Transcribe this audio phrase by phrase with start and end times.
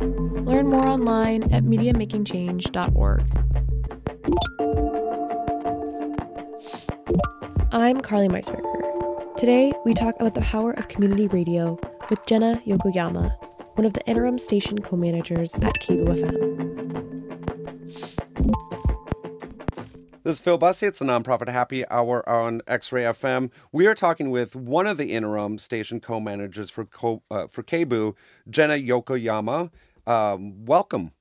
[0.00, 3.22] Learn more online at MediaMakingChange.org.
[7.72, 9.36] I'm Carly Meisberger.
[9.36, 13.30] Today, we talk about the power of community radio with Jenna Yokoyama,
[13.76, 16.70] one of the interim station co managers at KBOO FM.
[20.22, 20.82] This is Phil Busse.
[20.82, 23.50] It's the Nonprofit Happy Hour on X Ray FM.
[23.72, 26.86] We are talking with one of the interim station co managers for,
[27.30, 28.14] uh, for KBOO,
[28.48, 29.70] Jenna Yokoyama.
[30.06, 31.12] Um, welcome.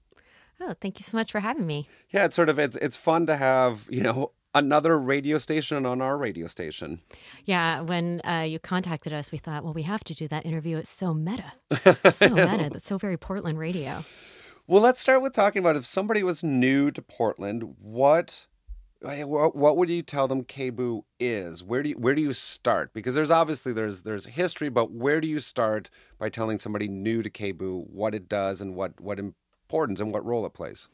[0.62, 1.88] Oh, thank you so much for having me.
[2.10, 6.02] Yeah, it's sort of it's it's fun to have you know another radio station on
[6.02, 7.02] our radio station.
[7.46, 10.78] Yeah, when uh, you contacted us, we thought, well, we have to do that interview.
[10.78, 11.54] It's so meta,
[12.12, 12.70] so meta.
[12.72, 14.04] That's so very Portland radio.
[14.68, 18.46] Well, let's start with talking about if somebody was new to Portland, what
[19.02, 21.64] what would you tell them KBOO is?
[21.64, 22.94] Where do you where do you start?
[22.94, 27.24] Because there's obviously there's there's history, but where do you start by telling somebody new
[27.24, 30.90] to KBOO what it does and what what importance and what role it plays?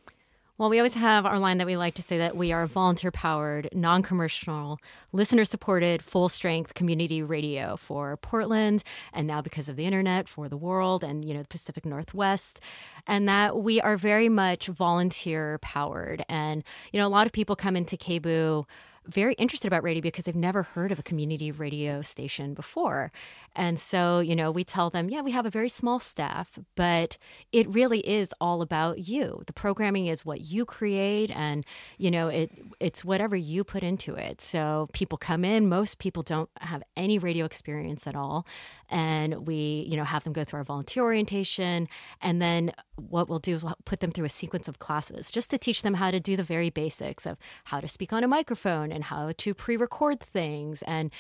[0.58, 3.12] Well, we always have our line that we like to say that we are volunteer
[3.12, 4.80] powered, non commercial,
[5.12, 8.82] listener supported, full strength community radio for Portland
[9.12, 12.62] and now because of the internet for the world and, you know, the Pacific Northwest.
[13.06, 16.24] And that we are very much volunteer powered.
[16.30, 18.66] And, you know, a lot of people come into KBOO
[19.08, 23.12] very interested about radio because they've never heard of a community radio station before.
[23.56, 27.18] And so, you know, we tell them, yeah, we have a very small staff, but
[27.52, 29.44] it really is all about you.
[29.48, 31.66] The programming is what you create and,
[31.98, 34.42] you know, it it's whatever you put into it.
[34.42, 38.46] So, people come in, most people don't have any radio experience at all,
[38.90, 41.88] and we, you know, have them go through our volunteer orientation
[42.22, 45.50] and then what we'll do is we'll put them through a sequence of classes just
[45.50, 48.28] to teach them how to do the very basics of how to speak on a
[48.28, 51.12] microphone and how to pre-record things and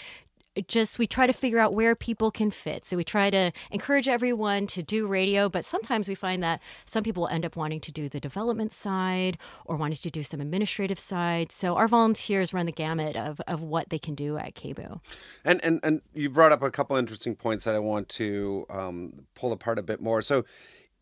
[0.67, 2.85] just we try to figure out where people can fit.
[2.85, 7.03] So we try to encourage everyone to do radio, but sometimes we find that some
[7.03, 10.99] people end up wanting to do the development side or wanting to do some administrative
[10.99, 11.51] side.
[11.51, 14.99] So our volunteers run the gamut of, of what they can do at KBOO.
[15.43, 19.25] And and and you brought up a couple interesting points that I want to um,
[19.35, 20.21] pull apart a bit more.
[20.21, 20.45] So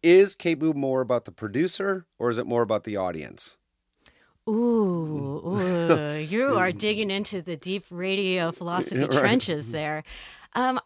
[0.02, 3.58] is KBOO more about the producer or is it more about the audience?
[4.50, 9.12] Ooh, ooh, you are digging into the deep radio philosophy right.
[9.12, 10.04] trenches there.
[10.54, 10.80] Um,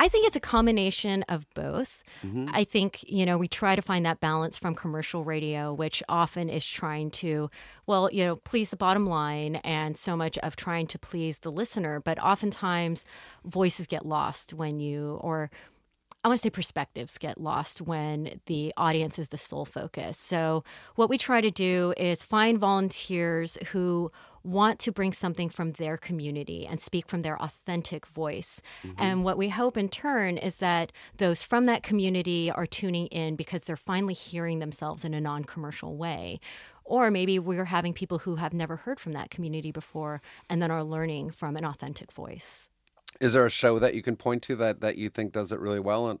[0.00, 2.04] I think it's a combination of both.
[2.24, 2.50] Mm-hmm.
[2.52, 6.48] I think, you know, we try to find that balance from commercial radio, which often
[6.48, 7.50] is trying to,
[7.86, 11.50] well, you know, please the bottom line and so much of trying to please the
[11.50, 11.98] listener.
[11.98, 13.04] But oftentimes
[13.44, 15.50] voices get lost when you, or
[16.24, 20.18] I want to say perspectives get lost when the audience is the sole focus.
[20.18, 20.64] So,
[20.96, 24.10] what we try to do is find volunteers who
[24.42, 28.62] want to bring something from their community and speak from their authentic voice.
[28.82, 29.02] Mm-hmm.
[29.02, 33.36] And what we hope in turn is that those from that community are tuning in
[33.36, 36.40] because they're finally hearing themselves in a non commercial way.
[36.84, 40.70] Or maybe we're having people who have never heard from that community before and then
[40.70, 42.70] are learning from an authentic voice.
[43.20, 45.58] Is there a show that you can point to that that you think does it
[45.58, 46.08] really well?
[46.08, 46.20] And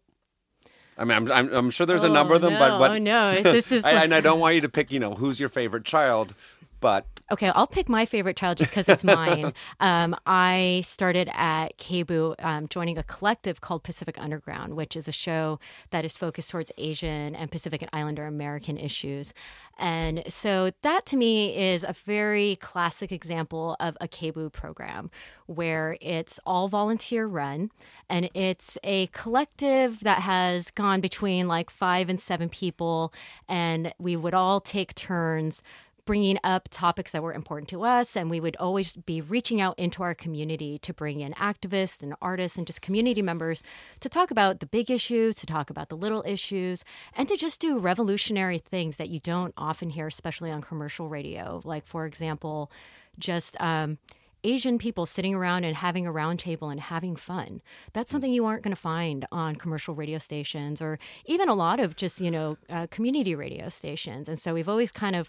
[0.96, 2.90] I mean, I'm, I'm, I'm sure there's a oh, number of them, no, but but
[2.92, 3.84] oh, no, this is.
[3.84, 4.90] I, and I don't want you to pick.
[4.90, 6.34] You know, who's your favorite child,
[6.80, 9.52] but Okay, I'll pick my favorite child just because it's mine.
[9.80, 15.12] um, I started at KBOO um, joining a collective called Pacific Underground, which is a
[15.12, 19.34] show that is focused towards Asian and Pacific and Islander American issues.
[19.78, 25.10] And so that to me is a very classic example of a KBOO program
[25.44, 27.70] where it's all volunteer run
[28.08, 33.12] and it's a collective that has gone between like five and seven people,
[33.48, 35.62] and we would all take turns
[36.08, 38.16] bringing up topics that were important to us.
[38.16, 42.14] And we would always be reaching out into our community to bring in activists and
[42.22, 43.62] artists and just community members
[44.00, 46.82] to talk about the big issues, to talk about the little issues,
[47.14, 51.60] and to just do revolutionary things that you don't often hear, especially on commercial radio.
[51.62, 52.72] Like, for example,
[53.18, 53.98] just, um,
[54.44, 57.60] Asian people sitting around and having a roundtable and having fun.
[57.92, 61.80] That's something you aren't going to find on commercial radio stations or even a lot
[61.80, 64.28] of just, you know, uh, community radio stations.
[64.28, 65.28] And so we've always kind of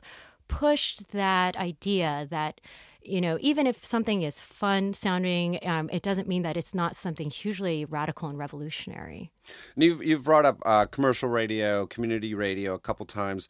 [0.49, 2.59] pushed that idea that
[3.01, 6.97] you know, even if something is fun sounding, um, it doesn't mean that it's not
[6.97, 9.31] something hugely radical and revolutionary.
[9.73, 13.47] And you've, you've brought up uh, commercial radio, community radio a couple times.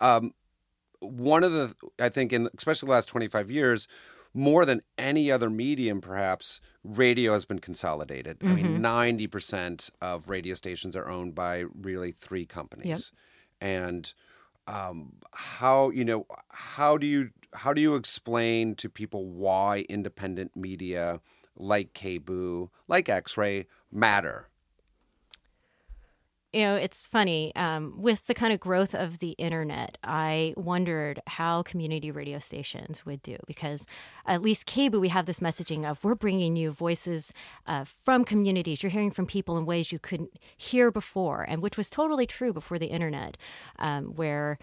[0.00, 0.34] Um,
[1.00, 3.86] one of the I think in especially the last 25 years
[4.34, 8.40] more than any other medium perhaps radio has been consolidated.
[8.40, 8.52] Mm-hmm.
[8.52, 10.04] I mean 90% mm-hmm.
[10.04, 13.12] of radio stations are owned by really three companies.
[13.60, 13.70] Yep.
[13.70, 14.12] And
[14.68, 20.54] um, how you know how do you how do you explain to people why independent
[20.54, 21.20] media
[21.56, 24.48] like KBOO, like X-Ray matter?
[26.58, 27.54] You know, it's funny.
[27.54, 33.06] Um, with the kind of growth of the internet, I wondered how community radio stations
[33.06, 33.86] would do because
[34.26, 37.32] at least KBOO, we have this messaging of we're bringing you voices
[37.68, 38.82] uh, from communities.
[38.82, 42.52] You're hearing from people in ways you couldn't hear before, and which was totally true
[42.52, 43.36] before the internet,
[43.78, 44.58] um, where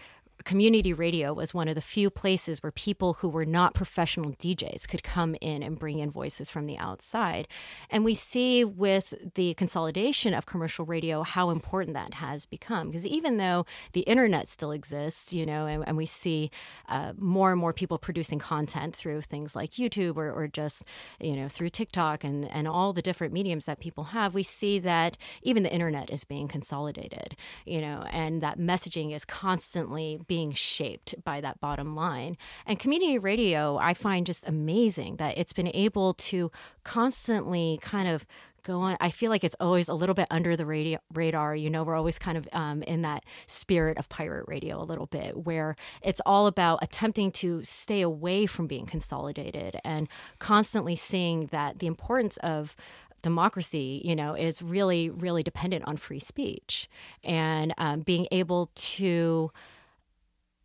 [0.46, 4.88] community radio was one of the few places where people who were not professional DJs
[4.88, 7.48] could come in and bring in voices from the outside.
[7.90, 12.86] And we see with the consolidation of commercial radio how important that has become.
[12.86, 16.52] Because even though the internet still exists, you know, and, and we see
[16.88, 20.84] uh, more and more people producing content through things like YouTube or, or just,
[21.20, 24.78] you know, through TikTok and, and all the different mediums that people have, we see
[24.78, 27.34] that even the internet is being consolidated,
[27.64, 32.36] you know, and that messaging is constantly being shaped by that bottom line.
[32.66, 36.50] And community radio, I find just amazing that it's been able to
[36.84, 38.26] constantly kind of
[38.66, 38.96] go on.
[39.00, 41.54] I feel like it's always a little bit under the radio, radar.
[41.54, 45.06] You know, we're always kind of um, in that spirit of pirate radio a little
[45.06, 50.08] bit, where it's all about attempting to stay away from being consolidated and
[50.38, 52.76] constantly seeing that the importance of
[53.22, 56.88] democracy, you know, is really, really dependent on free speech
[57.24, 59.50] and um, being able to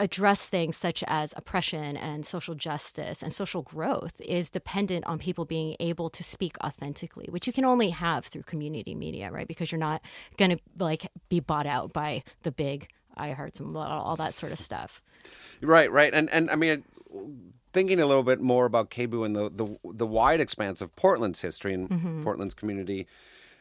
[0.02, 5.46] address things such as oppression and social justice and social growth is dependent on people
[5.46, 9.48] being able to speak authentically, which you can only have through community media, right?
[9.48, 10.02] Because you're not
[10.38, 12.88] going to like be bought out by the big
[13.18, 15.04] iHearts and all that sort of stuff.
[15.62, 16.84] Right, right, and and I mean,
[17.74, 21.42] thinking a little bit more about KBOO and the the, the wide expanse of Portland's
[21.42, 22.24] history and mm-hmm.
[22.24, 23.08] Portland's community.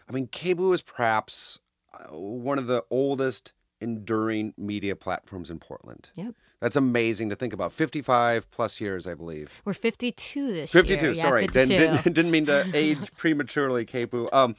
[0.08, 1.58] I mean, KBOO is perhaps
[1.92, 6.10] uh, one of the oldest enduring media platforms in Portland.
[6.14, 6.34] Yep.
[6.60, 7.72] That's amazing to think about.
[7.72, 9.62] 55 plus years, I believe.
[9.64, 11.00] We're 52 this 52, year.
[11.00, 11.46] 52, sorry.
[11.48, 11.78] 52.
[11.78, 14.28] Didn't, didn't, mean to age prematurely, KBOO.
[14.32, 14.56] Um,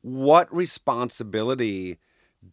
[0.00, 1.98] what responsibility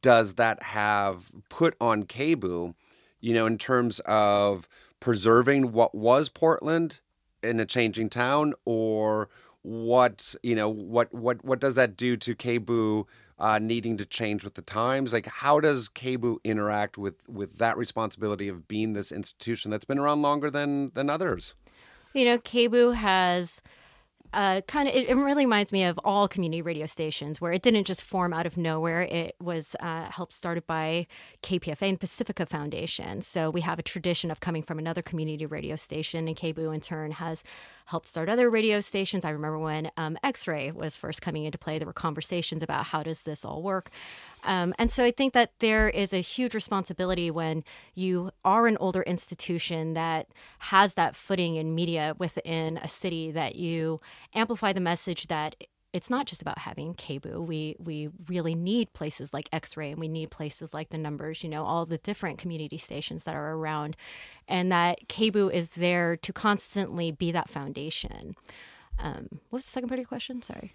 [0.02, 2.74] does that have put on KBOO,
[3.22, 4.68] you know, in terms of
[5.00, 7.00] preserving what was Portland
[7.42, 9.30] in a changing town or
[9.62, 13.06] what, you know, what, what, what does that do to KBOO
[13.44, 15.12] uh, needing to change with the times?
[15.12, 20.00] Like, how does KBOO interact with with that responsibility of being this institution that's been
[20.00, 21.54] around longer than than others?
[22.14, 23.62] You know, KBOO has
[24.34, 27.62] uh, kind of it, it, really reminds me of all community radio stations where it
[27.62, 29.04] didn't just form out of nowhere.
[29.04, 31.08] It was uh, helped started by
[31.44, 33.22] kpfa and pacifica foundation.
[33.22, 36.82] So we have a tradition of coming from another community radio station and KBOO in
[36.82, 37.44] turn has
[37.86, 39.24] helped start other radio stations.
[39.24, 41.78] I remember when um, x-ray was first coming into play.
[41.78, 43.92] There were conversations about how does this all work
[44.44, 47.64] um, and so I think that there is a huge responsibility when
[47.96, 50.28] you are an older institution that
[50.60, 54.00] has that footing in media within a city that you
[54.34, 55.56] amplify the message that
[55.94, 57.46] it's not just about having KBOO.
[57.46, 61.44] We we really need places like X-Ray, and we need places like the Numbers.
[61.44, 63.96] You know, all the different community stations that are around,
[64.48, 68.36] and that KBOO is there to constantly be that foundation.
[68.98, 70.42] Um, what's the second part of your question?
[70.42, 70.72] Sorry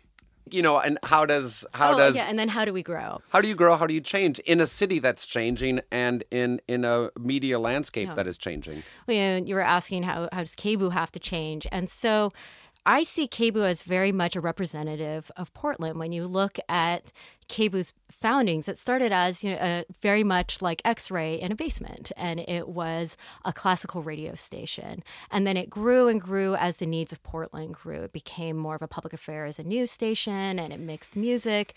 [0.53, 3.21] you know, and how does how oh, does yeah, and then how do we grow?
[3.31, 3.77] How do you grow?
[3.77, 8.09] How do you change in a city that's changing and in in a media landscape
[8.09, 8.15] yeah.
[8.15, 8.83] that is changing?
[9.07, 12.33] Well, you, know, you were asking how how does KBOO have to change, and so
[12.89, 15.99] I see KBOO as very much a representative of Portland.
[15.99, 17.13] When you look at
[17.51, 22.13] KBOO's foundings, it started as you know, a, very much like X-Ray in a basement,
[22.17, 25.05] and it was a classical radio station.
[25.31, 28.05] And then it grew and grew as the needs of Portland grew.
[28.05, 31.75] It became more of a public affairs and news station, and it mixed music.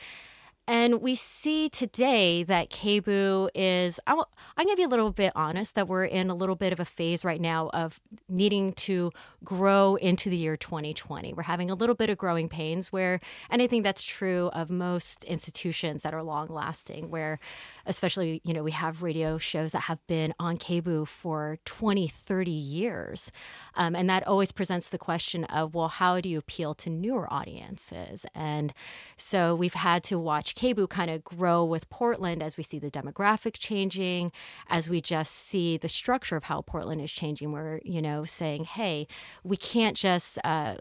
[0.67, 4.23] And we see today that KBOO is, i am
[4.57, 6.85] going to be a little bit honest, that we're in a little bit of a
[6.85, 7.99] phase right now of
[8.29, 9.11] needing to
[9.43, 11.33] grow into the year 2020.
[11.33, 14.69] We're having a little bit of growing pains where, and I think that's true of
[14.69, 17.39] most institutions that are long lasting, where
[17.87, 22.51] especially, you know, we have radio shows that have been on KBOO for 20, 30
[22.51, 23.31] years.
[23.75, 27.31] Um, and that always presents the question of, well, how do you appeal to newer
[27.33, 28.25] audiences?
[28.35, 28.73] And
[29.17, 32.91] so we've had to watch watch kind of grow with Portland as we see the
[32.91, 34.31] demographic changing,
[34.67, 37.51] as we just see the structure of how Portland is changing.
[37.51, 39.07] We're, you know, saying, hey,
[39.43, 40.75] we can't just uh,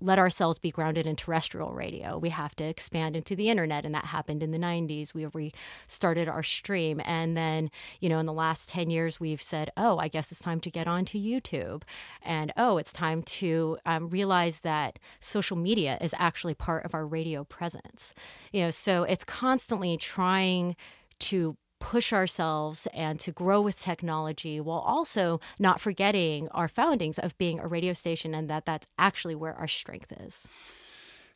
[0.00, 2.18] let ourselves be grounded in terrestrial radio.
[2.18, 3.84] We have to expand into the internet.
[3.84, 5.14] And that happened in the 90s.
[5.14, 7.00] We restarted our stream.
[7.04, 7.70] And then,
[8.00, 10.70] you know, in the last 10 years, we've said, oh, I guess it's time to
[10.70, 11.82] get onto YouTube.
[12.22, 17.06] And oh, it's time to um, realize that social media is actually part of our
[17.06, 18.14] radio presence.
[18.52, 20.76] You know, so it's constantly trying
[21.20, 27.36] to push ourselves and to grow with technology while also not forgetting our foundings of
[27.38, 30.48] being a radio station and that that's actually where our strength is.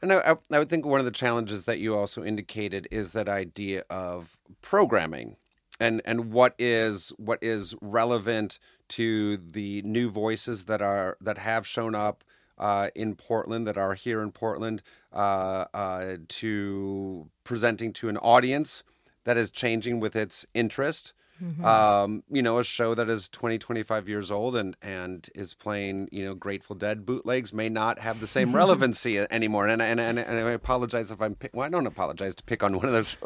[0.02, 3.28] And I, I would think one of the challenges that you also indicated is that
[3.28, 5.36] idea of programming
[5.78, 8.58] and and what is what is relevant
[8.88, 12.24] to the new voices that are that have shown up
[12.60, 18.84] uh, in Portland that are here in Portland uh, uh, to presenting to an audience
[19.24, 21.14] that is changing with its interest.
[21.42, 21.64] Mm-hmm.
[21.64, 26.10] Um, you know, a show that is 20, 25 years old and, and is playing,
[26.12, 29.66] you know, Grateful Dead bootlegs may not have the same relevancy anymore.
[29.66, 32.76] And, and, and, and I apologize if I'm, well, I don't apologize to pick on
[32.76, 33.16] one of those,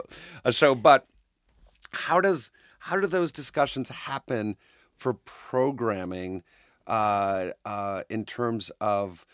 [0.44, 1.08] a show, but
[1.90, 4.56] how does, how do those discussions happen
[4.94, 6.44] for programming,
[6.86, 9.24] uh, uh, in terms of,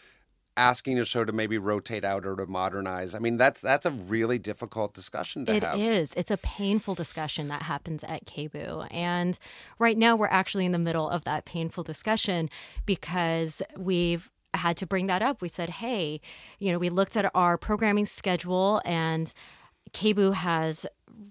[0.57, 3.15] asking a show to maybe rotate out or to modernize.
[3.15, 5.79] I mean, that's that's a really difficult discussion to it have.
[5.79, 6.13] It is.
[6.15, 8.87] It's a painful discussion that happens at KBOO.
[8.91, 9.39] And
[9.79, 12.51] right now we're actually in the middle of that painful discussion
[12.85, 15.41] because we've had to bring that up.
[15.41, 16.21] We said, "Hey,
[16.59, 19.33] you know, we looked at our programming schedule and
[19.93, 20.87] KBOO has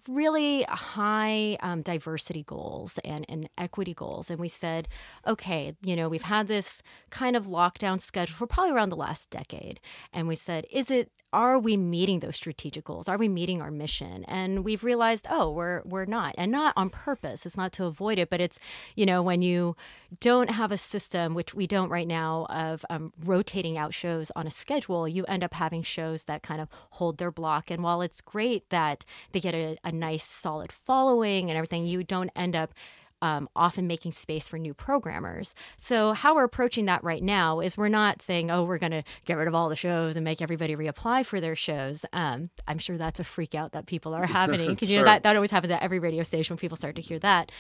[0.07, 4.29] really high um, diversity goals and, and equity goals.
[4.29, 4.87] And we said,
[5.25, 9.29] okay, you know, we've had this kind of lockdown schedule for probably around the last
[9.29, 9.79] decade.
[10.13, 13.07] And we said, is it are we meeting those strategic goals?
[13.07, 14.25] Are we meeting our mission?
[14.25, 17.45] And we've realized, oh, we're we're not, and not on purpose.
[17.45, 18.59] It's not to avoid it, but it's
[18.95, 19.75] you know when you
[20.19, 24.47] don't have a system, which we don't right now, of um, rotating out shows on
[24.47, 27.69] a schedule, you end up having shows that kind of hold their block.
[27.69, 32.03] And while it's great that they get a, a nice solid following and everything, you
[32.03, 32.71] don't end up
[33.21, 35.53] um, often making space for new programmers.
[35.77, 39.03] So, how we're approaching that right now is we're not saying, oh, we're going to
[39.25, 42.05] get rid of all the shows and make everybody reapply for their shows.
[42.13, 45.23] Um, I'm sure that's a freak out that people are having because, you know, that,
[45.23, 47.51] that always happens at every radio station when people start to hear that.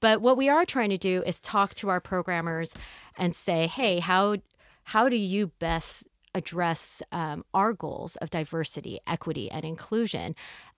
[0.00, 2.74] But what we are trying to do is talk to our programmers
[3.16, 4.38] and say, hey, how,
[4.84, 10.34] how do you best address um, our goals of diversity, equity, and inclusion?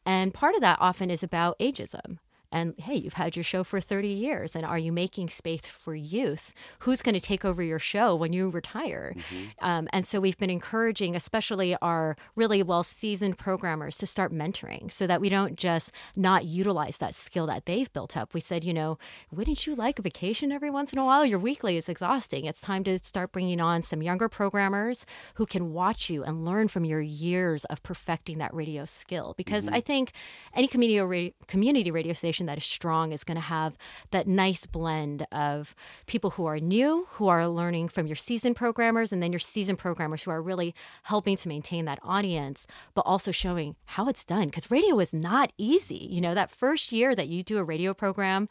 [0.07, 2.19] And part of that often is about ageism
[2.57, 5.95] and hey, you've had your show for 30 years, and are you making space for
[5.95, 6.55] youth?
[6.81, 9.13] Who's going to take over your show when you retire?
[9.15, 9.45] Mm-hmm.
[9.61, 14.91] Um, and so we've been encouraging, especially our really well seasoned programmers, to start mentoring
[14.91, 18.33] so that we don't just not utilize that skill that they've built up.
[18.33, 18.97] We said, you know,
[19.31, 21.27] wouldn't you like a vacation every once in a while?
[21.27, 22.47] Your weekly is exhausting.
[22.47, 26.69] It's time to start bringing on some younger programmers who can watch you and learn
[26.69, 29.35] from your years of perfecting that radio skill.
[29.37, 29.75] Because mm-hmm.
[29.75, 30.13] I think
[30.55, 33.77] any community radio, community radio station that is strong is going to have
[34.11, 35.75] that nice blend of
[36.07, 39.79] people who are new, who are learning from your seasoned programmers, and then your seasoned
[39.79, 40.75] programmers who are really
[41.05, 44.47] helping to maintain that audience, but also showing how it's done.
[44.47, 46.09] Because radio is not easy.
[46.11, 48.49] You know, that first year that you do a radio program,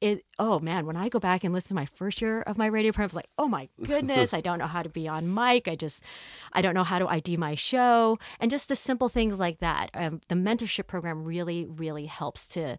[0.00, 2.66] it oh man when i go back and listen to my first year of my
[2.66, 5.32] radio program i was like oh my goodness i don't know how to be on
[5.32, 5.68] mic.
[5.68, 6.02] I just
[6.52, 8.18] i don't know how to id my show.
[8.40, 12.78] And just the simple things like that um, the mentorship program really really helps to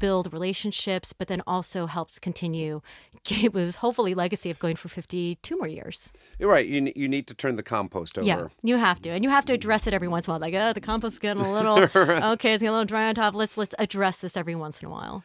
[0.00, 2.80] build relationships but then also helps continue
[3.30, 6.12] it was hopefully legacy of going for 52 more years.
[6.38, 6.66] You're right.
[6.66, 8.26] You, you need to turn the compost over.
[8.26, 9.10] yeah you have to.
[9.10, 11.14] And you have to address it every once in a while like oh the compost
[11.14, 11.78] is getting a little
[12.32, 13.34] okay it's getting a little dry on top.
[13.34, 15.22] Let's let's address this every once in a while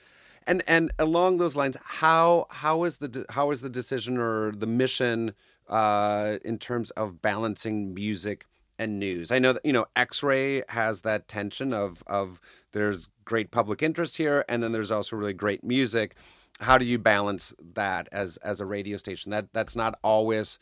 [0.47, 4.67] and and along those lines, how how is the how is the decision or the
[4.67, 5.33] mission
[5.67, 8.45] uh, in terms of balancing music
[8.77, 9.31] and news?
[9.31, 12.39] I know that you know X-Ray has that tension of of
[12.71, 16.15] there's great public interest here, and then there's also really great music.
[16.59, 19.31] How do you balance that as as a radio station?
[19.31, 20.59] That that's not always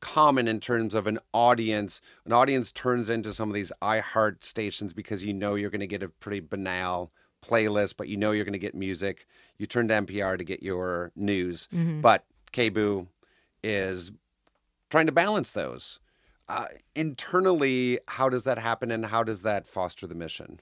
[0.00, 2.00] common in terms of an audience.
[2.26, 5.86] An audience turns into some of these iHeart stations because you know you're going to
[5.86, 7.12] get a pretty banal
[7.42, 9.26] playlist, but you know you're going to get music.
[9.58, 12.00] You turn to NPR to get your news, mm-hmm.
[12.00, 13.06] but KBOO
[13.62, 14.12] is
[14.90, 16.00] trying to balance those.
[16.48, 20.60] Uh, internally, how does that happen and how does that foster the mission?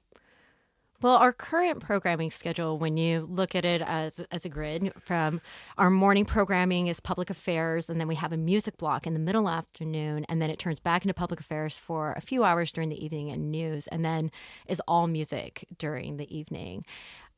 [1.02, 5.40] Well, our current programming schedule, when you look at it as, as a grid, from
[5.78, 9.18] our morning programming is public affairs, and then we have a music block in the
[9.18, 12.90] middle afternoon, and then it turns back into public affairs for a few hours during
[12.90, 14.30] the evening and news, and then
[14.66, 16.84] is all music during the evening.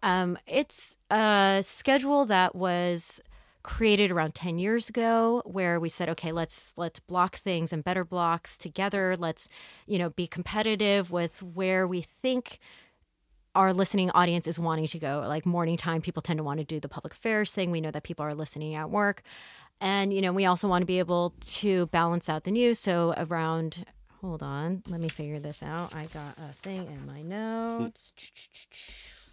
[0.03, 3.21] Um, it's a schedule that was
[3.63, 8.05] created around 10 years ago where we said okay let's let's block things and better
[8.05, 9.49] blocks together let's
[9.87, 12.59] you know be competitive with where we think
[13.55, 15.25] our listening audience is wanting to go.
[15.27, 17.71] Like morning time, people tend to want to do the public affairs thing.
[17.71, 19.23] We know that people are listening at work.
[19.81, 22.79] And, you know, we also want to be able to balance out the news.
[22.79, 23.85] So around,
[24.21, 25.95] hold on, let me figure this out.
[25.95, 28.13] I got a thing in my notes.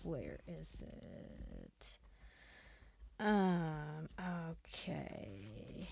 [0.03, 1.97] Where is it?
[3.19, 4.09] Um,
[4.51, 5.89] okay.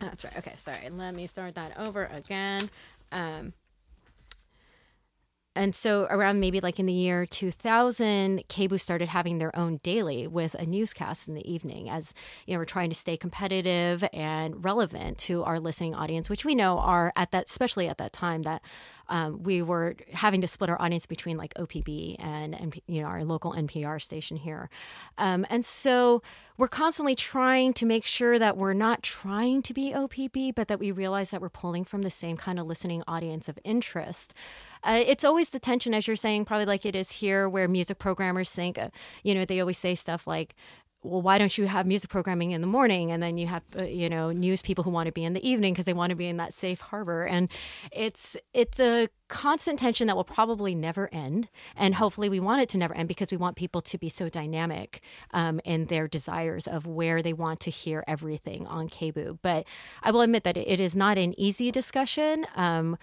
[0.00, 0.36] That's right.
[0.36, 0.90] Okay, sorry.
[0.90, 2.68] Let me start that over again.
[3.10, 3.52] Um,
[5.58, 10.26] and so around maybe like in the year 2000 KBOO started having their own daily
[10.26, 12.14] with a newscast in the evening as
[12.46, 16.54] you know we're trying to stay competitive and relevant to our listening audience which we
[16.54, 18.62] know are at that especially at that time that
[19.08, 23.08] um, we were having to split our audience between like OPB and, and you know
[23.08, 24.68] our local NPR station here,
[25.16, 26.22] um, and so
[26.58, 30.80] we're constantly trying to make sure that we're not trying to be OPB, but that
[30.80, 34.34] we realize that we're pulling from the same kind of listening audience of interest.
[34.82, 37.98] Uh, it's always the tension, as you're saying, probably like it is here, where music
[37.98, 38.90] programmers think, uh,
[39.22, 40.56] you know, they always say stuff like,
[41.02, 43.12] well, why don't you have music programming in the morning?
[43.12, 45.48] And then you have, uh, you know, news people who want to be in the
[45.48, 47.24] evening because they want to be in that safe harbor.
[47.24, 47.48] And
[47.92, 51.48] it's it's a constant tension that will probably never end.
[51.76, 54.28] And hopefully, we want it to never end because we want people to be so
[54.28, 55.00] dynamic
[55.32, 59.38] um, in their desires of where they want to hear everything on KBOO.
[59.40, 59.66] But
[60.02, 62.44] I will admit that it is not an easy discussion.
[62.56, 62.98] Um,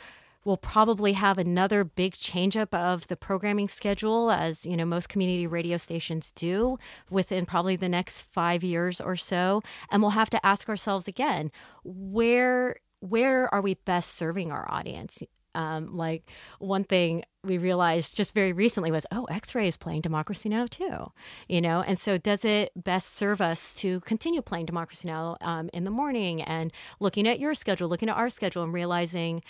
[0.46, 5.48] We'll probably have another big changeup of the programming schedule, as you know most community
[5.48, 6.78] radio stations do,
[7.10, 9.62] within probably the next five years or so.
[9.92, 11.52] And we'll have to ask ourselves again,
[11.84, 15.24] where where are we best serving our audience?
[15.56, 16.24] Um, like
[16.60, 21.12] one thing we realized just very recently was, oh, X-Ray is playing Democracy Now too,
[21.48, 21.84] you know.
[21.86, 25.92] And so, does it best serve us to continue playing Democracy Now um, in the
[25.92, 29.42] morning and looking at your schedule, looking at our schedule, and realizing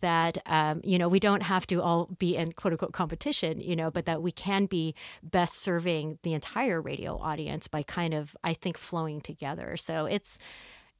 [0.00, 3.76] that um, you know we don't have to all be in quote unquote competition, you
[3.76, 8.36] know, but that we can be best serving the entire radio audience by kind of,
[8.42, 9.76] I think, flowing together.
[9.76, 10.38] So it's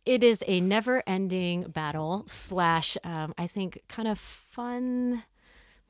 [0.04, 5.22] it is a never ending battle slash um, i think kind of fun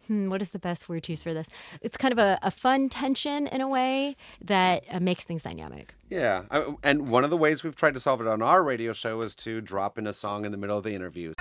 [0.06, 1.48] hmm, what is the best word to use for this?
[1.80, 5.94] It's kind of a, a fun tension in a way that uh, makes things dynamic.
[6.10, 6.42] Yeah
[6.82, 9.34] and one of the ways we've tried to solve it on our radio show is
[9.36, 11.32] to drop in a song in the middle of the interview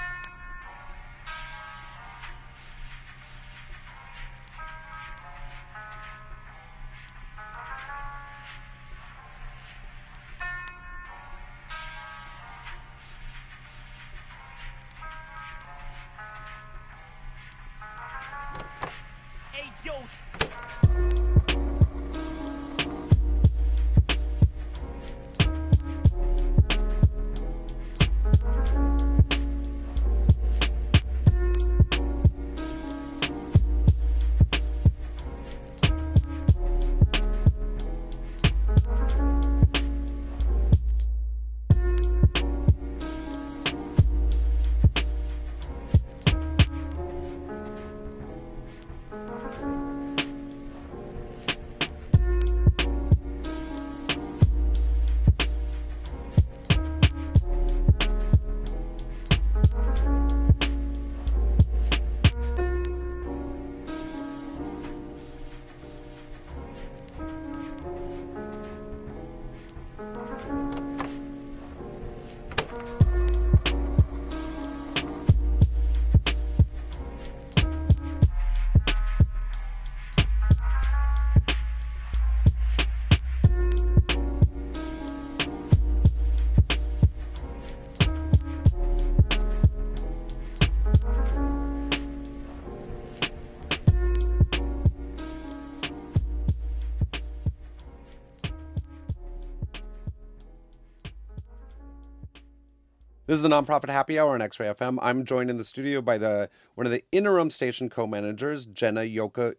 [103.32, 105.00] This is the nonprofit happy hour on X-Ray FM.
[105.02, 109.54] I'm joined in the studio by the one of the interim station co-managers, Jenna Yoko,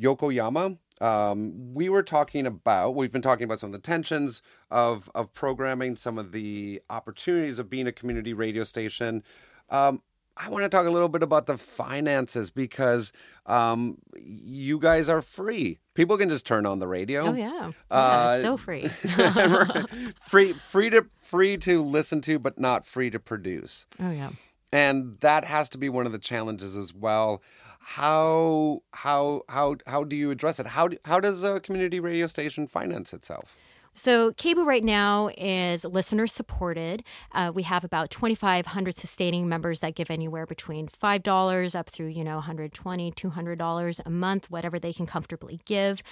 [0.00, 0.78] Yokoyama.
[1.02, 5.34] Um, we were talking about we've been talking about some of the tensions of of
[5.34, 9.22] programming, some of the opportunities of being a community radio station.
[9.68, 10.00] Um,
[10.36, 13.12] I want to talk a little bit about the finances because
[13.46, 15.78] um, you guys are free.
[15.94, 17.26] People can just turn on the radio.
[17.26, 18.88] Oh yeah, yeah it's Uh, so free.
[20.22, 23.86] free, free to free to listen to, but not free to produce.
[24.00, 24.30] oh yeah.
[24.72, 27.42] and that has to be one of the challenges as well
[27.82, 32.26] how how how how do you address it how do, how does a community radio
[32.26, 33.56] station finance itself
[33.92, 37.02] So KBOO right now is listener supported.
[37.32, 42.06] Uh, we have about 2,500 sustaining members that give anywhere between five dollars up through
[42.06, 46.02] you know 120, 200 dollars a month, whatever they can comfortably give.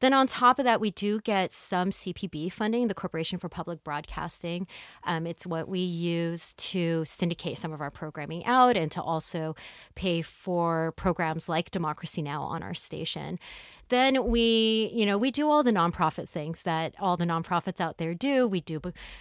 [0.00, 3.84] Then on top of that, we do get some CPB funding, the Corporation for Public
[3.84, 4.66] Broadcasting.
[5.04, 9.54] Um, it's what we use to syndicate some of our programming out and to also
[9.94, 13.38] pay for programs like Democracy Now on our station
[13.88, 17.98] then we you know we do all the nonprofit things that all the nonprofits out
[17.98, 18.46] there do.
[18.46, 18.80] We do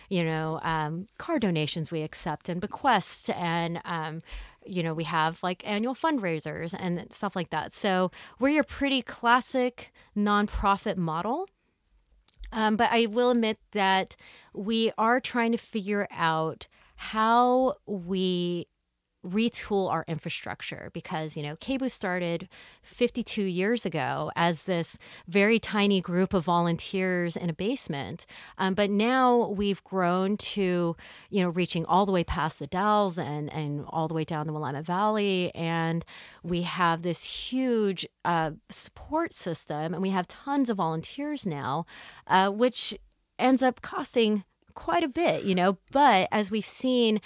[0.10, 4.22] you know um, car donations we accept and bequests and um,
[4.66, 7.74] you know we have like annual fundraisers and stuff like that.
[7.74, 11.48] So we're your pretty classic nonprofit model.
[12.54, 14.16] Um, but I will admit that
[14.54, 18.68] we are trying to figure out how we
[19.26, 22.48] retool our infrastructure because you know KBOO started
[22.84, 28.26] 52 years ago as this very tiny group of volunteers in a basement.
[28.58, 30.96] Um, but now we've grown to
[31.30, 34.48] you know reaching all the way past the Dalles and and all the way down
[34.48, 35.52] the Willamette Valley.
[35.56, 36.06] And
[36.44, 41.86] we have this huge uh, support system and we have tons of volunteers now
[42.28, 42.98] uh, which
[43.40, 45.80] ends up costing quite a bit you know.
[45.92, 47.20] But as we've seen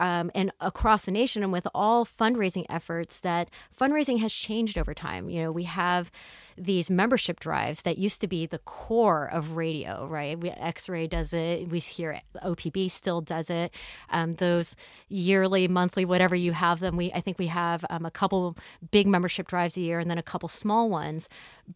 [0.00, 4.94] um, and across the nation and with all fundraising efforts that fundraising has changed over
[4.94, 5.28] time.
[5.28, 6.10] You know we have
[6.56, 10.38] these membership drives that used to be the core of radio right?
[10.38, 11.68] We, x-ray does it.
[11.68, 13.74] We hear opb still does it.
[14.10, 14.76] Um, those
[15.08, 18.56] yearly monthly whatever you have them we i think we have um, a couple
[18.90, 21.28] big membership drives a year and then a couple small ones.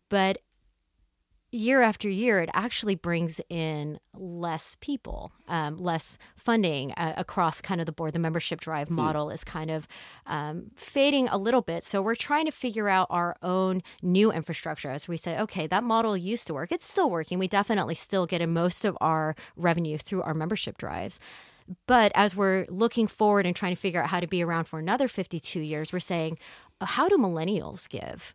[0.09, 0.39] But
[1.53, 7.81] year after year, it actually brings in less people, um, less funding uh, across kind
[7.81, 8.15] of the board.
[8.15, 9.87] The membership drive model is kind of
[10.27, 11.85] um, fading a little bit.
[11.85, 15.85] So we're trying to figure out our own new infrastructure as we say, okay, that
[15.85, 16.73] model used to work.
[16.73, 17.39] It's still working.
[17.39, 21.21] We definitely still get in most of our revenue through our membership drives.
[21.87, 24.79] But as we're looking forward and trying to figure out how to be around for
[24.79, 26.39] another 52 years, we're saying,
[26.81, 28.35] how do millennials give?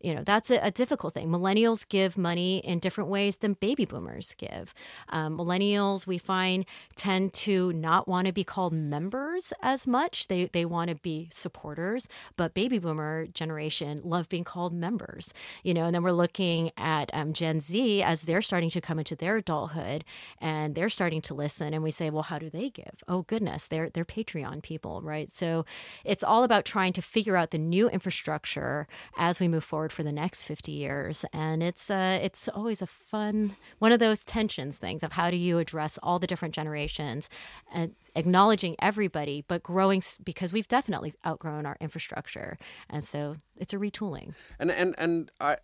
[0.00, 1.28] You know that's a, a, difficult thing.
[1.28, 4.74] Millennials give money in different ways than baby boomers give.
[5.08, 6.64] Um, millennials we find
[6.96, 10.28] tend to not want to be called members as much.
[10.28, 12.08] They, they want to be supporters.
[12.36, 15.32] But baby boomer generation love being called members
[15.62, 15.86] you know?
[15.86, 19.36] And then we're looking at um, gen z as they're starting to come into their
[19.36, 20.04] adulthood
[20.40, 23.02] and they're starting to listen and we say well how do they give?
[23.06, 25.32] Oh goodness they're they're patreon people right?
[25.32, 25.64] So
[26.04, 30.02] it's all about trying to figure out the new infrastructure as we move forward for
[30.02, 31.24] the next 50 years.
[31.32, 35.36] And it's uh, it's always a fun one of those tensions things of how do
[35.36, 37.28] you address all the different generations
[37.72, 42.58] and acknowledging everybody but growing because we've definitely outgrown our infrastructure.
[42.88, 44.34] And so it's a retooling.
[44.58, 45.56] And and and I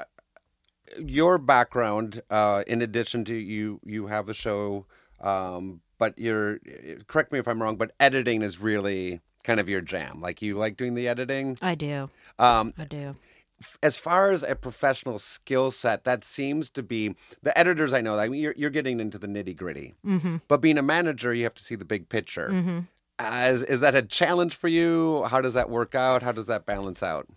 [0.99, 4.87] your background uh, in addition to you you have a show
[5.21, 6.59] um, but you're
[7.07, 10.21] correct me if I'm wrong but editing is really kind of your jam.
[10.21, 11.57] Like you like doing the editing?
[11.63, 12.09] I do.
[12.39, 13.15] Um, I do
[13.83, 18.19] as far as a professional skill set, that seems to be the editors I know.
[18.19, 20.37] I mean, you're, you're getting into the nitty gritty, mm-hmm.
[20.49, 22.49] but being a manager, you have to see the big picture.
[22.51, 22.79] Mm-hmm.
[23.17, 25.23] Uh, is, is that a challenge for you?
[25.31, 26.25] How does that work out?
[26.25, 27.29] How does that balance out?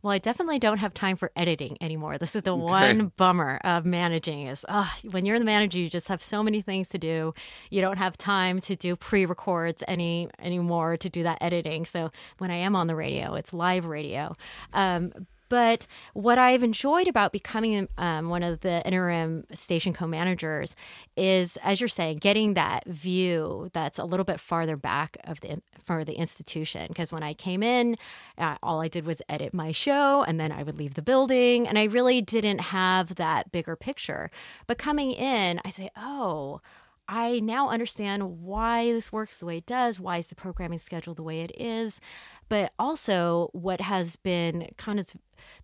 [0.00, 2.18] Well, I definitely don't have time for editing anymore.
[2.18, 2.62] This is the okay.
[2.62, 6.62] one bummer of managing is uh, when you're the manager, you just have so many
[6.62, 7.34] things to do.
[7.68, 11.84] You don't have time to do pre-records any anymore to do that editing.
[11.84, 14.34] So when I am on the radio, it's live radio.
[14.72, 15.12] Um,
[15.48, 20.74] but what I've enjoyed about becoming um, one of the interim station co managers
[21.16, 25.60] is, as you're saying, getting that view that's a little bit farther back of the
[25.82, 26.86] for the institution.
[26.88, 27.96] Because when I came in,
[28.38, 31.68] uh, all I did was edit my show, and then I would leave the building,
[31.68, 34.30] and I really didn't have that bigger picture.
[34.66, 36.60] But coming in, I say, oh.
[37.06, 40.00] I now understand why this works the way it does.
[40.00, 42.00] Why is the programming schedule the way it is?
[42.48, 45.12] But also, what has been kind of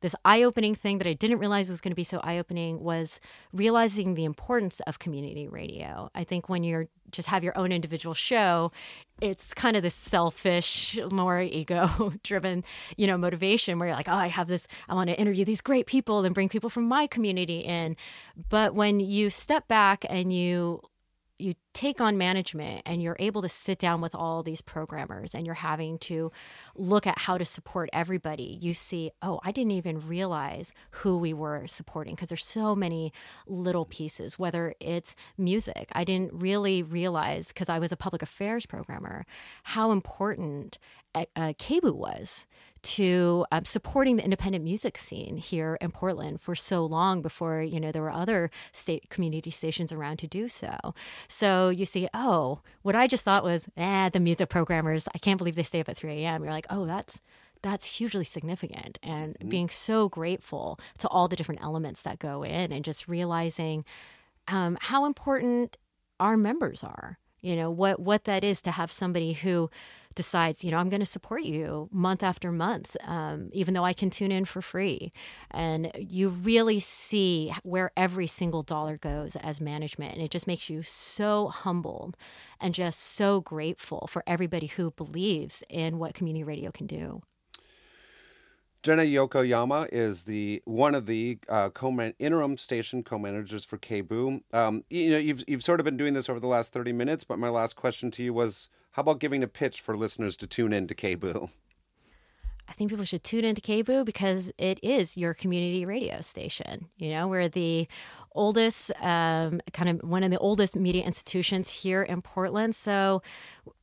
[0.01, 2.81] this eye opening thing that I didn't realize was going to be so eye opening
[2.81, 3.21] was
[3.53, 6.11] realizing the importance of community radio.
[6.15, 8.71] I think when you're just have your own individual show,
[9.21, 12.65] it's kind of this selfish, more ego driven,
[12.97, 15.61] you know, motivation where you're like, oh, I have this, I want to interview these
[15.61, 17.97] great people and bring people from my community in.
[18.49, 20.83] But when you step back and you
[21.41, 25.47] you take on management and you're able to sit down with all these programmers and
[25.47, 26.31] you're having to
[26.75, 31.33] look at how to support everybody you see oh i didn't even realize who we
[31.33, 33.13] were supporting because there's so many
[33.47, 35.89] little pieces whether it's music.
[35.93, 39.25] I didn't really realize because i was a public affairs programmer
[39.63, 40.79] how important
[41.15, 41.25] uh,
[41.83, 42.47] was
[42.83, 47.81] to um, supporting the independent music scene here in Portland for so long before you
[47.81, 50.77] know there were other state community stations around to do so.
[51.29, 55.39] So you see, oh, what I just thought was, ah, the music programmers, I can't
[55.39, 56.43] believe they stay up at 3 a.m.
[56.43, 57.21] You're like, oh, that's
[57.63, 59.49] that's hugely significant and mm-hmm.
[59.49, 63.85] being so grateful to all the different elements that go in and just realizing
[64.49, 65.77] um, how important
[66.19, 69.71] our members are you know what what that is to have somebody who
[70.15, 73.93] decides you know i'm going to support you month after month um, even though i
[73.93, 75.11] can tune in for free.
[75.51, 80.15] And you really see where every single dollar goes as management.
[80.15, 82.17] And it just makes you so humbled
[82.61, 87.23] and just so grateful for everybody who believes in what community radio can do
[88.83, 94.43] Jenna Yokoyama is the one of the uh, co interim station co-managers for KBOO.
[94.55, 97.23] Um, you know, you've you've sort of been doing this over the last thirty minutes,
[97.23, 100.47] but my last question to you was, how about giving a pitch for listeners to
[100.47, 101.51] tune in to KBOO?
[102.71, 106.89] I think people should tune into KBOO because it is your community radio station.
[106.97, 107.89] You know, we're the
[108.33, 112.77] oldest, um, kind of one of the oldest media institutions here in Portland.
[112.77, 113.23] So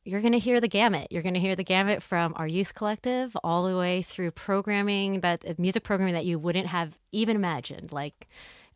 [0.04, 1.08] you're going to hear the gamut.
[1.10, 5.20] You're going to hear the gamut from our youth collective all the way through programming
[5.20, 8.26] that music programming that you wouldn't have even imagined, like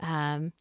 [0.01, 0.53] um,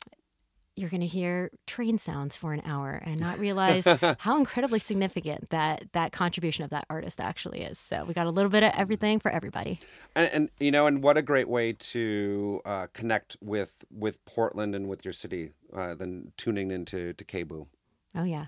[0.76, 3.86] you're going to hear train sounds for an hour and not realize
[4.20, 7.78] how incredibly significant that that contribution of that artist actually is.
[7.78, 9.80] So we got a little bit of everything for everybody.
[10.16, 14.76] And, and you know, and what a great way to uh, connect with with Portland
[14.76, 17.68] and with your city uh, than tuning into to KBOO.
[18.16, 18.48] Oh yeah.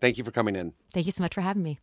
[0.00, 0.74] Thank you for coming in.
[0.90, 1.78] Thank you so much for having me.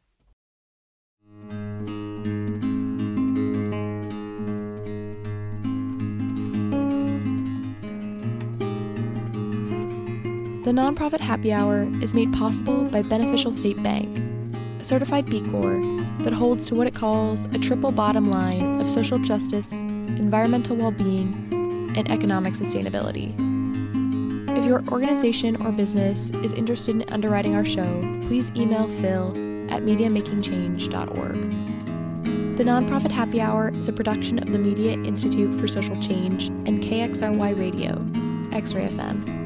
[10.63, 14.17] The Nonprofit Happy Hour is made possible by Beneficial State Bank,
[14.79, 15.83] a certified B Corp
[16.19, 20.91] that holds to what it calls a triple bottom line of social justice, environmental well
[20.91, 21.33] being,
[21.97, 23.35] and economic sustainability.
[24.57, 29.31] If your organization or business is interested in underwriting our show, please email Phil
[29.69, 32.55] at MediaMakingChange.org.
[32.55, 36.81] The Nonprofit Happy Hour is a production of the Media Institute for Social Change and
[36.81, 38.01] KXRY Radio,
[38.57, 39.42] X Ray FM.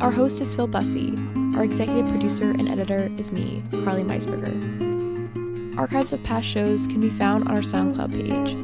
[0.00, 1.54] Our host is Phil Busse.
[1.54, 5.78] Our executive producer and editor is me, Carly Meisberger.
[5.78, 8.56] Archives of past shows can be found on our SoundCloud page.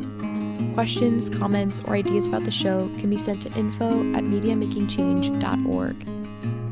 [0.73, 6.07] Questions, comments, or ideas about the show can be sent to info at MediaMakingChange.org.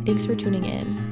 [0.07, 1.03] Thanks for tuning in.